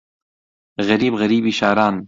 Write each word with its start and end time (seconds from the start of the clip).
غەریب 0.87 1.13
غەریبی 1.21 1.51
شاران 1.59 1.95